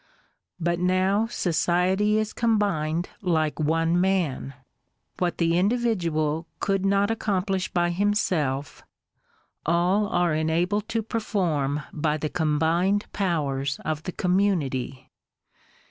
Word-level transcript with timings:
But 0.59 0.79
now 0.79 1.27
society 1.27 2.17
is 2.17 2.33
com 2.33 2.57
bined 2.57 3.05
like 3.21 3.59
one 3.59 4.01
man: 4.01 4.55
what 5.19 5.37
the 5.37 5.59
individual 5.59 6.47
could 6.59 6.83
not 6.83 7.09
accom 7.09 7.45
plish 7.45 7.71
by 7.71 7.91
himself, 7.91 8.81
all 9.63 10.07
are 10.07 10.33
enabled 10.33 10.89
to 10.89 11.03
perform 11.03 11.81
by 11.93 12.17
the 12.17 12.29
combined 12.29 13.05
d2 13.13 13.73
PURB 13.75 13.85
HI. 13.95 14.01
the 14.03 14.11
community. 14.11 15.11